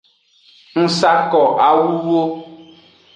Ng 0.79 0.89
sa 0.97 1.13
ko 1.31 1.43
awuwo. 1.67 2.21